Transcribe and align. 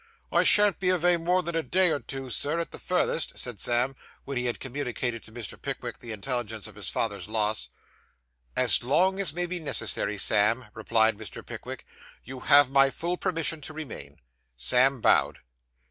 'I 0.31 0.45
shan't 0.45 0.79
be 0.79 0.89
avay 0.89 1.15
more 1.15 1.43
than 1.43 1.55
a 1.55 1.61
day, 1.61 1.91
or 1.91 1.99
two, 1.99 2.31
Sir, 2.31 2.57
at 2.59 2.71
the 2.71 2.79
furthest,' 2.79 3.37
said 3.37 3.59
Sam, 3.59 3.95
when 4.25 4.35
he 4.35 4.47
had 4.47 4.59
communicated 4.59 5.21
to 5.21 5.31
Mr. 5.31 5.61
Pickwick 5.61 5.99
the 5.99 6.11
intelligence 6.11 6.65
of 6.65 6.73
his 6.73 6.89
father's 6.89 7.27
loss. 7.29 7.69
'As 8.57 8.81
long 8.83 9.19
as 9.19 9.31
may 9.31 9.45
be 9.45 9.59
necessary, 9.59 10.17
Sam,' 10.17 10.65
replied 10.73 11.19
Mr. 11.19 11.45
Pickwick, 11.45 11.85
'you 12.23 12.39
have 12.39 12.71
my 12.71 12.89
full 12.89 13.15
permission 13.15 13.61
to 13.61 13.73
remain.' 13.73 14.17
Sam 14.57 15.01
bowed. 15.01 15.41